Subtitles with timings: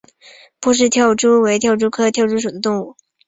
[0.59, 2.95] 波氏跳蛛为跳蛛科跳蛛属的动物。